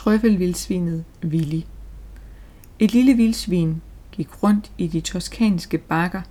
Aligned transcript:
Trøffelvildsvinet 0.00 1.04
Willy. 1.24 1.62
Et 2.78 2.92
lille 2.92 3.14
vildsvin 3.14 3.82
gik 4.12 4.42
rundt 4.42 4.72
i 4.78 4.86
de 4.86 5.00
toskanske 5.00 5.78
bakker 5.78 6.22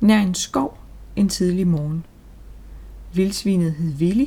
nær 0.00 0.18
en 0.18 0.34
skov 0.34 0.78
en 1.16 1.28
tidlig 1.28 1.66
morgen. 1.66 2.06
Vildsvinet 3.14 3.72
hed 3.72 3.94
Willy 3.94 4.26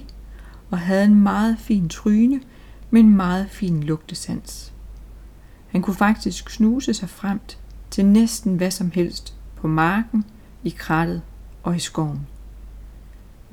og 0.71 0.79
havde 0.79 1.03
en 1.03 1.15
meget 1.15 1.59
fin 1.59 1.89
tryne 1.89 2.41
med 2.89 3.01
en 3.01 3.15
meget 3.15 3.49
fin 3.49 3.84
lugtesans. 3.84 4.73
Han 5.67 5.81
kunne 5.81 5.95
faktisk 5.95 6.49
snuse 6.49 6.93
sig 6.93 7.09
frem 7.09 7.39
til 7.89 8.05
næsten 8.05 8.55
hvad 8.55 8.71
som 8.71 8.91
helst 8.91 9.36
på 9.55 9.67
marken, 9.67 10.25
i 10.63 10.70
krattet 10.70 11.21
og 11.63 11.75
i 11.75 11.79
skoven. 11.79 12.27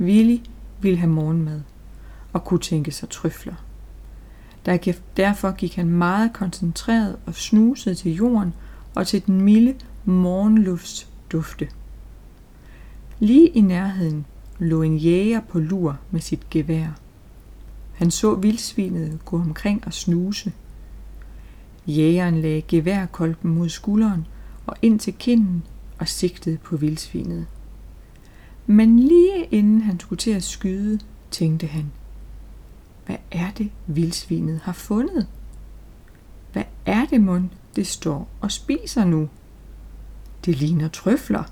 Willy 0.00 0.38
ville 0.80 0.98
have 0.98 1.10
morgenmad 1.10 1.60
og 2.32 2.44
kunne 2.44 2.60
tænke 2.60 2.90
sig 2.90 3.08
trøfler. 3.08 3.54
Derfor 5.16 5.52
gik 5.52 5.76
han 5.76 5.88
meget 5.88 6.32
koncentreret 6.32 7.16
og 7.26 7.34
snusede 7.34 7.94
til 7.94 8.14
jorden 8.14 8.54
og 8.94 9.06
til 9.06 9.26
den 9.26 9.40
milde 9.40 9.74
morgenlufts 10.04 11.08
dufte. 11.32 11.68
Lige 13.18 13.48
i 13.48 13.60
nærheden 13.60 14.26
lå 14.58 14.82
en 14.82 14.96
jæger 14.96 15.40
på 15.40 15.58
lur 15.58 15.98
med 16.10 16.20
sit 16.20 16.50
gevær. 16.50 16.86
Han 17.92 18.10
så 18.10 18.34
vildsvinet 18.34 19.24
gå 19.24 19.36
omkring 19.36 19.86
og 19.86 19.92
snuse. 19.92 20.52
Jægeren 21.86 22.40
lagde 22.40 22.62
geværkolben 22.62 23.54
mod 23.54 23.68
skulderen 23.68 24.26
og 24.66 24.76
ind 24.82 25.00
til 25.00 25.14
kinden 25.14 25.62
og 25.98 26.08
sigtede 26.08 26.58
på 26.58 26.76
vildsvinet. 26.76 27.46
Men 28.66 28.98
lige 28.98 29.44
inden 29.50 29.82
han 29.82 30.00
skulle 30.00 30.18
til 30.18 30.30
at 30.30 30.42
skyde, 30.42 30.98
tænkte 31.30 31.66
han– 31.66 31.92
hvad 33.06 33.16
er 33.30 33.50
det, 33.58 33.70
vildsvinet 33.86 34.60
har 34.62 34.72
fundet? 34.72 35.26
Hvad 36.52 36.64
er 36.86 37.06
det, 37.06 37.20
mund, 37.20 37.48
det 37.76 37.86
står 37.86 38.28
og 38.40 38.52
spiser 38.52 39.04
nu? 39.04 39.28
Det 40.44 40.56
ligner 40.56 40.88
trøfler. 40.88 41.44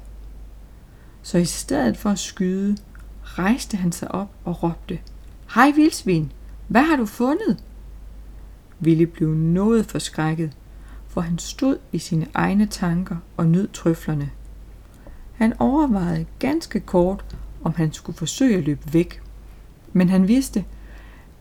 Så 1.23 1.39
i 1.39 1.45
stedet 1.45 1.97
for 1.97 2.11
at 2.11 2.19
skyde, 2.19 2.77
rejste 3.23 3.77
han 3.77 3.93
sig 3.93 4.11
op 4.11 4.31
og 4.45 4.63
råbte, 4.63 4.99
Hej 5.55 5.71
vildsvin, 5.71 6.33
hvad 6.69 6.83
har 6.83 6.97
du 6.97 7.07
fundet? 7.07 7.65
Ville 8.81 9.07
blev 9.07 9.35
noget 9.35 9.87
forskrækket, 9.87 10.57
for 11.09 11.21
han 11.21 11.39
stod 11.39 11.79
i 11.93 11.99
sine 11.99 12.27
egne 12.35 12.67
tanker 12.67 13.17
og 13.37 13.47
nød 13.47 13.69
trøflerne. 13.69 14.31
Han 15.33 15.53
overvejede 15.59 16.27
ganske 16.39 16.81
kort, 16.81 17.37
om 17.65 17.75
han 17.75 17.93
skulle 17.93 18.19
forsøge 18.19 18.57
at 18.57 18.65
løbe 18.65 18.93
væk, 18.93 19.23
men 19.93 20.09
han 20.09 20.29
vidste, 20.29 20.65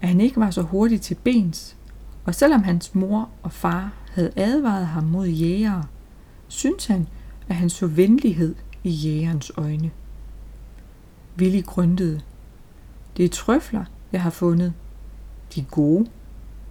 at 0.02 0.08
han 0.08 0.22
ikke 0.22 0.39
var 0.39 0.52
så 0.52 0.61
hurtig 0.61 1.02
til 1.02 1.16
bens, 1.16 1.78
og 2.25 2.36
selvom 2.36 2.64
hans 2.64 2.95
mor 2.95 3.30
og 3.44 3.52
far 3.52 3.94
havde 4.14 4.31
advaret 4.36 4.88
ham 4.88 5.03
mod 5.03 5.28
jægere, 5.28 5.83
syntes 6.47 6.86
han, 6.86 7.08
at 7.47 7.56
han 7.56 7.69
så 7.69 7.88
venlighed 7.88 8.56
i 8.83 8.89
jægerens 8.89 9.52
øjne. 9.58 9.91
Willy 11.38 11.64
grøntede. 11.64 12.22
Det 13.17 13.25
er 13.25 13.30
trøfler, 13.30 13.86
jeg 14.11 14.22
har 14.22 14.30
fundet. 14.30 14.73
De 15.56 15.59
er 15.61 15.66
gode. 15.66 16.09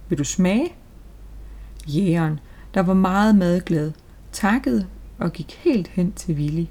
Vil 0.09 0.17
du 0.17 0.23
smage? 0.23 0.75
Jægeren, 1.87 2.39
der 2.73 2.81
var 2.81 2.93
meget 2.93 3.35
madglad, 3.35 3.91
takkede 4.31 4.87
og 5.17 5.33
gik 5.33 5.51
helt 5.63 5.87
hen 5.87 6.11
til 6.11 6.35
Willy. 6.35 6.65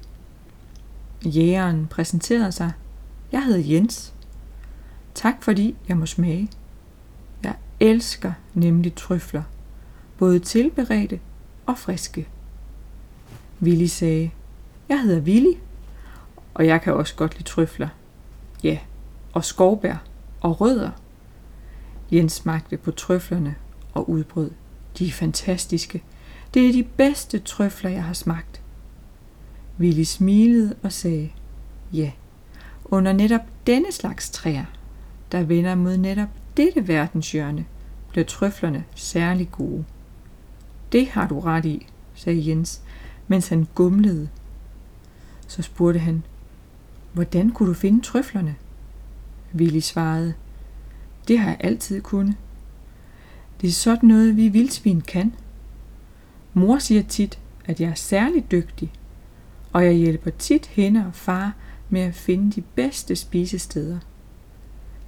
Jægeren 1.25 1.87
præsenterede 1.87 2.51
sig. 2.51 2.71
Jeg 3.31 3.45
hedder 3.45 3.73
Jens. 3.73 4.13
Tak 5.13 5.43
fordi 5.43 5.75
jeg 5.87 5.97
må 5.97 6.05
smage. 6.05 6.49
Jeg 7.43 7.55
elsker 7.79 8.33
nemlig 8.53 8.95
trøfler, 8.95 9.43
både 10.17 10.39
tilberedte 10.39 11.19
og 11.65 11.77
friske. 11.77 12.27
Willy 13.61 13.85
sagde, 13.85 14.31
jeg 14.89 15.01
hedder 15.01 15.21
Willy, 15.21 15.53
og 16.53 16.67
jeg 16.67 16.81
kan 16.81 16.93
også 16.93 17.15
godt 17.15 17.33
lide 17.33 17.43
trøfler. 17.43 17.87
Ja, 18.63 18.79
og 19.33 19.45
skovbær 19.45 20.03
og 20.41 20.61
rødder. 20.61 20.91
Jens 22.11 22.33
smagte 22.33 22.77
på 22.77 22.91
trøflerne 22.91 23.55
og 23.93 24.09
udbrød. 24.09 24.51
De 24.97 25.07
er 25.07 25.11
fantastiske. 25.11 26.03
Det 26.53 26.67
er 26.67 26.71
de 26.71 26.83
bedste 26.83 27.39
trøfler, 27.39 27.89
jeg 27.89 28.03
har 28.03 28.13
smagt. 28.13 28.61
Willy 29.79 30.03
smilede 30.03 30.75
og 30.83 30.91
sagde, 30.91 31.31
ja, 31.93 32.11
under 32.85 33.13
netop 33.13 33.41
denne 33.67 33.91
slags 33.91 34.29
træer 34.29 34.65
der 35.31 35.43
vender 35.43 35.75
mod 35.75 35.97
netop 35.97 36.29
dette 36.57 36.87
verdenshjørne, 36.87 37.65
bliver 38.09 38.25
trøflerne 38.25 38.83
særlig 38.95 39.51
gode. 39.51 39.85
Det 40.91 41.07
har 41.07 41.27
du 41.27 41.39
ret 41.39 41.65
i, 41.65 41.87
sagde 42.13 42.49
Jens, 42.49 42.81
mens 43.27 43.47
han 43.47 43.67
gumlede. 43.75 44.29
Så 45.47 45.61
spurgte 45.61 45.99
han, 45.99 46.23
hvordan 47.13 47.49
kunne 47.49 47.69
du 47.69 47.73
finde 47.73 48.01
trøflerne? 48.01 48.55
Willy 49.55 49.79
svarede, 49.79 50.33
det 51.27 51.39
har 51.39 51.49
jeg 51.49 51.57
altid 51.59 52.01
kunnet. 52.01 52.35
Det 53.61 53.67
er 53.67 53.71
sådan 53.71 54.09
noget, 54.09 54.37
vi 54.37 54.47
vildsvin 54.47 55.01
kan. 55.01 55.33
Mor 56.53 56.77
siger 56.77 57.03
tit, 57.03 57.39
at 57.65 57.81
jeg 57.81 57.89
er 57.89 57.95
særlig 57.95 58.51
dygtig, 58.51 58.91
og 59.73 59.85
jeg 59.85 59.93
hjælper 59.93 60.31
tit 60.31 60.65
hende 60.65 61.05
og 61.05 61.13
far 61.13 61.53
med 61.89 62.01
at 62.01 62.15
finde 62.15 62.51
de 62.51 62.61
bedste 62.61 63.15
spisesteder. 63.15 63.99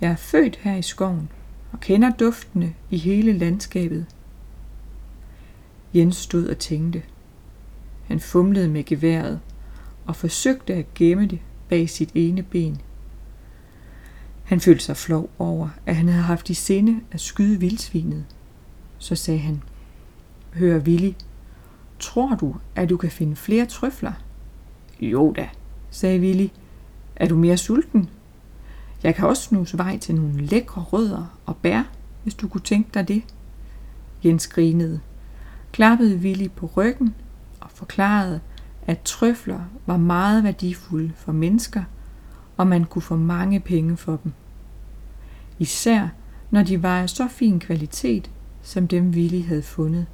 Jeg 0.01 0.11
er 0.11 0.15
født 0.15 0.55
her 0.55 0.75
i 0.75 0.81
skoven 0.81 1.29
og 1.71 1.79
kender 1.79 2.11
duftene 2.11 2.73
i 2.89 2.97
hele 2.97 3.33
landskabet. 3.33 4.05
Jens 5.93 6.15
stod 6.15 6.47
og 6.47 6.57
tænkte. 6.57 7.03
Han 8.07 8.19
fumlede 8.19 8.67
med 8.67 8.83
geværet 8.83 9.39
og 10.05 10.15
forsøgte 10.15 10.73
at 10.73 10.93
gemme 10.93 11.27
det 11.27 11.39
bag 11.69 11.89
sit 11.89 12.09
ene 12.15 12.43
ben. 12.43 12.81
Han 14.43 14.59
følte 14.59 14.83
sig 14.83 14.97
flov 14.97 15.29
over, 15.39 15.69
at 15.85 15.95
han 15.95 16.07
havde 16.07 16.23
haft 16.23 16.49
i 16.49 16.53
sinde 16.53 17.01
at 17.11 17.21
skyde 17.21 17.59
vildsvinet. 17.59 18.25
Så 18.97 19.15
sagde 19.15 19.39
han, 19.39 19.63
Hør 20.53 20.79
Willy, 20.79 21.11
tror 21.99 22.35
du, 22.35 22.55
at 22.75 22.89
du 22.89 22.97
kan 22.97 23.11
finde 23.11 23.35
flere 23.35 23.65
trøfler? 23.65 24.13
Jo 24.99 25.33
da, 25.35 25.49
sagde 25.89 26.19
Willy. 26.19 26.47
Er 27.15 27.27
du 27.27 27.37
mere 27.37 27.57
sulten? 27.57 28.09
Jeg 29.03 29.15
kan 29.15 29.27
også 29.27 29.43
snuse 29.43 29.77
vej 29.77 29.97
til 29.97 30.15
nogle 30.15 30.41
lækre 30.41 30.81
rødder 30.81 31.39
og 31.45 31.57
bær, 31.57 31.83
hvis 32.23 32.33
du 32.33 32.47
kunne 32.47 32.61
tænke 32.61 32.89
dig 32.93 33.07
det. 33.07 33.23
Jens 34.25 34.47
grinede, 34.47 34.99
klappede 35.71 36.17
Willy 36.17 36.49
på 36.55 36.71
ryggen 36.77 37.15
og 37.59 37.69
forklarede, 37.73 38.39
at 38.87 39.01
trøfler 39.01 39.59
var 39.85 39.97
meget 39.97 40.43
værdifulde 40.43 41.11
for 41.15 41.31
mennesker, 41.31 41.83
og 42.57 42.67
man 42.67 42.85
kunne 42.85 43.01
få 43.01 43.15
mange 43.15 43.59
penge 43.59 43.97
for 43.97 44.19
dem. 44.23 44.33
Især 45.59 46.07
når 46.51 46.63
de 46.63 46.83
var 46.83 47.01
af 47.01 47.09
så 47.09 47.27
fin 47.27 47.59
kvalitet, 47.59 48.31
som 48.61 48.87
dem 48.87 49.09
Willy 49.09 49.43
havde 49.43 49.61
fundet. 49.61 50.05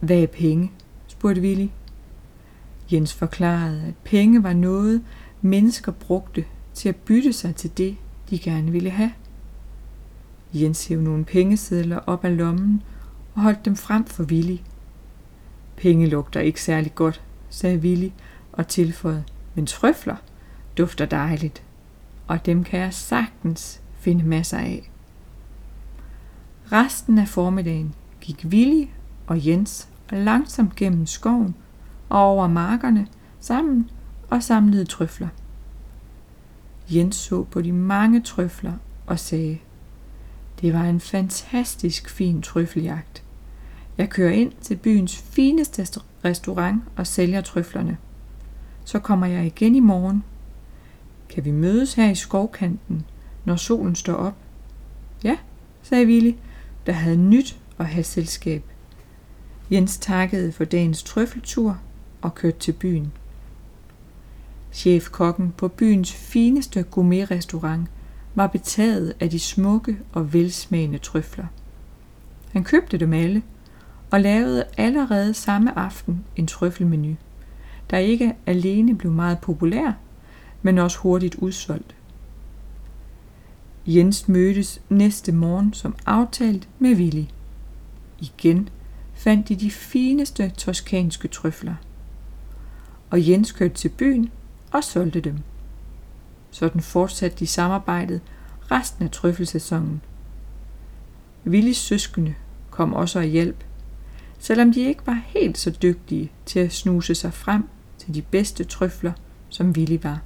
Hvad 0.00 0.18
er 0.18 0.26
penge? 0.26 0.72
spurgte 1.06 1.40
Willy. 1.40 1.68
Jens 2.92 3.14
forklarede, 3.14 3.82
at 3.88 3.94
penge 4.04 4.42
var 4.42 4.52
noget, 4.52 5.02
mennesker 5.42 5.92
brugte 5.92 6.44
til 6.76 6.88
at 6.88 6.96
bytte 6.96 7.32
sig 7.32 7.56
til 7.56 7.78
det, 7.78 7.96
de 8.30 8.38
gerne 8.38 8.72
ville 8.72 8.90
have. 8.90 9.12
Jens 10.54 10.86
hævde 10.86 11.04
nogle 11.04 11.24
pengesedler 11.24 11.98
op 11.98 12.24
af 12.24 12.36
lommen 12.36 12.82
og 13.34 13.42
holdt 13.42 13.64
dem 13.64 13.76
frem 13.76 14.04
for 14.04 14.24
Willy. 14.24 14.56
Penge 15.76 16.06
lugter 16.06 16.40
ikke 16.40 16.62
særlig 16.62 16.94
godt, 16.94 17.22
sagde 17.50 17.78
Willy 17.78 18.08
og 18.52 18.68
tilføjede, 18.68 19.24
men 19.54 19.66
trøfler 19.66 20.16
dufter 20.78 21.06
dejligt, 21.06 21.62
og 22.26 22.46
dem 22.46 22.64
kan 22.64 22.80
jeg 22.80 22.94
sagtens 22.94 23.80
finde 23.98 24.24
masser 24.24 24.58
af. 24.58 24.90
Resten 26.72 27.18
af 27.18 27.28
formiddagen 27.28 27.94
gik 28.20 28.46
Willy 28.48 28.86
og 29.26 29.46
Jens 29.46 29.88
langsomt 30.10 30.76
gennem 30.76 31.06
skoven 31.06 31.54
og 32.08 32.20
over 32.20 32.48
markerne 32.48 33.06
sammen 33.40 33.90
og 34.30 34.42
samlede 34.42 34.84
trøfler. 34.84 35.28
Jens 36.90 37.16
så 37.16 37.44
på 37.44 37.62
de 37.62 37.72
mange 37.72 38.20
trøfler 38.20 38.72
og 39.06 39.18
sagde, 39.18 39.58
det 40.60 40.72
var 40.72 40.82
en 40.82 41.00
fantastisk 41.00 42.10
fin 42.10 42.42
trøffeljagt. 42.42 43.22
Jeg 43.98 44.10
kører 44.10 44.32
ind 44.32 44.52
til 44.60 44.76
byens 44.76 45.16
fineste 45.16 46.02
restaurant 46.24 46.82
og 46.96 47.06
sælger 47.06 47.40
trøflerne. 47.40 47.96
Så 48.84 48.98
kommer 48.98 49.26
jeg 49.26 49.46
igen 49.46 49.74
i 49.74 49.80
morgen. 49.80 50.24
Kan 51.28 51.44
vi 51.44 51.50
mødes 51.50 51.94
her 51.94 52.10
i 52.10 52.14
skovkanten, 52.14 53.04
når 53.44 53.56
solen 53.56 53.94
står 53.94 54.14
op? 54.14 54.36
Ja, 55.24 55.36
sagde 55.82 56.06
Willy, 56.06 56.32
der 56.86 56.92
havde 56.92 57.16
nyt 57.16 57.58
at 57.78 57.86
have 57.86 58.04
selskab. 58.04 58.64
Jens 59.70 59.98
takkede 59.98 60.52
for 60.52 60.64
dagens 60.64 61.02
trøffeltur 61.02 61.78
og 62.22 62.34
kørte 62.34 62.58
til 62.58 62.72
byen. 62.72 63.12
Chefkokken 64.76 65.54
på 65.56 65.68
byens 65.68 66.12
fineste 66.12 66.82
gourmetrestaurant 66.82 67.88
var 68.34 68.46
betaget 68.46 69.14
af 69.20 69.30
de 69.30 69.38
smukke 69.38 69.98
og 70.12 70.32
velsmagende 70.32 70.98
trøfler. 70.98 71.46
Han 72.52 72.64
købte 72.64 72.98
dem 72.98 73.12
alle 73.12 73.42
og 74.10 74.20
lavede 74.20 74.64
allerede 74.76 75.34
samme 75.34 75.78
aften 75.78 76.24
en 76.36 76.46
trøffelmenu, 76.46 77.16
der 77.90 77.98
ikke 77.98 78.34
alene 78.46 78.94
blev 78.94 79.12
meget 79.12 79.38
populær, 79.38 79.92
men 80.62 80.78
også 80.78 80.98
hurtigt 80.98 81.34
udsolgt. 81.34 81.94
Jens 83.86 84.28
mødtes 84.28 84.82
næste 84.88 85.32
morgen 85.32 85.72
som 85.72 85.96
aftalt 86.06 86.68
med 86.78 86.94
Willy. 86.94 87.24
Igen 88.20 88.68
fandt 89.14 89.48
de 89.48 89.56
de 89.56 89.70
fineste 89.70 90.48
toskanske 90.48 91.28
trøfler. 91.28 91.74
Og 93.10 93.28
Jens 93.28 93.52
kørte 93.52 93.74
til 93.74 93.88
byen 93.88 94.30
og 94.76 94.84
solgte 94.84 95.20
dem. 95.20 95.38
Sådan 96.50 96.80
fortsatte 96.80 97.38
de 97.38 97.46
samarbejdet 97.46 98.20
resten 98.70 99.04
af 99.04 99.10
trøffelsæsonen. 99.10 100.00
Willis 101.46 101.76
søskende 101.76 102.34
kom 102.70 102.94
også 102.94 103.18
af 103.20 103.28
hjælp, 103.28 103.64
selvom 104.38 104.72
de 104.72 104.80
ikke 104.80 105.06
var 105.06 105.22
helt 105.26 105.58
så 105.58 105.70
dygtige 105.70 106.32
til 106.46 106.58
at 106.60 106.72
snuse 106.72 107.14
sig 107.14 107.32
frem 107.32 107.68
til 107.98 108.14
de 108.14 108.22
bedste 108.22 108.64
trøfler, 108.64 109.12
som 109.48 109.70
Willy 109.70 109.98
var. 110.02 110.20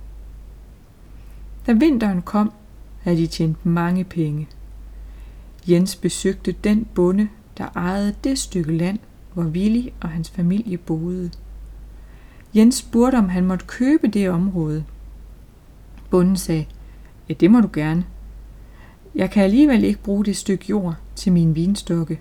Da 1.67 1.73
vinteren 1.73 2.23
kom, 2.23 2.53
havde 3.01 3.17
de 3.17 3.27
tjent 3.27 3.67
mange 3.67 4.05
penge. 4.05 4.49
Jens 5.69 5.97
besøgte 5.97 6.53
den 6.53 6.85
bonde, 6.95 7.29
der 7.59 7.69
ejede 7.77 8.15
det 8.25 8.39
stykke 8.39 8.77
land, 8.77 8.99
hvor 9.35 9.43
Willy 9.43 9.89
og 10.01 10.09
hans 10.09 10.31
familie 10.31 10.79
boede. 10.79 11.31
Jens 12.55 12.75
spurgte, 12.75 13.17
om 13.17 13.29
han 13.29 13.45
måtte 13.45 13.67
købe 13.67 14.09
det 14.09 14.31
område. 14.31 14.85
Bonden 16.11 16.37
sagde, 16.37 16.67
ja, 17.29 17.35
det 17.35 17.51
må 17.51 17.61
du 17.61 17.69
gerne. 17.73 18.05
Jeg 19.15 19.31
kan 19.31 19.45
alligevel 19.45 19.85
ikke 19.85 20.03
bruge 20.03 20.25
det 20.25 20.37
stykke 20.37 20.65
jord 20.71 20.95
til 21.17 21.33
min 21.33 21.55
vinstokke. 21.55 22.21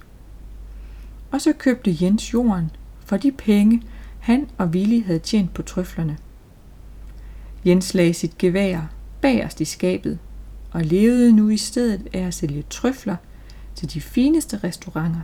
Og 1.31 1.41
så 1.41 1.53
købte 1.53 1.97
Jens 2.01 2.33
jorden 2.33 2.71
for 3.05 3.17
de 3.17 3.31
penge, 3.31 3.81
han 4.19 4.49
og 4.57 4.67
Willy 4.67 5.05
havde 5.05 5.19
tjent 5.19 5.53
på 5.53 5.61
trøflerne. 5.61 6.17
Jens 7.65 7.93
lagde 7.93 8.13
sit 8.13 8.37
gevær 8.37 8.81
bagerst 9.21 9.61
i 9.61 9.65
skabet 9.65 10.19
og 10.71 10.83
levede 10.83 11.31
nu 11.31 11.49
i 11.49 11.57
stedet 11.57 12.07
af 12.13 12.19
at 12.19 12.33
sælge 12.33 12.63
trøfler 12.69 13.15
til 13.75 13.93
de 13.93 14.01
fineste 14.01 14.59
restauranter. 14.63 15.21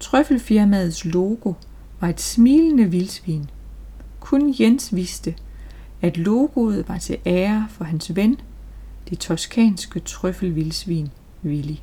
Trøffelfirmaets 0.00 1.04
logo 1.04 1.52
var 2.00 2.08
et 2.08 2.20
smilende 2.20 2.84
vildsvin. 2.84 3.50
Kun 4.26 4.54
Jens 4.60 4.94
vidste, 4.94 5.34
at 6.02 6.16
logoet 6.16 6.88
var 6.88 6.98
til 6.98 7.18
ære 7.26 7.66
for 7.70 7.84
hans 7.84 8.16
ven, 8.16 8.40
det 9.10 9.18
toskanske 9.18 10.00
trøffelvildsvin 10.00 11.10
Willy. 11.44 11.74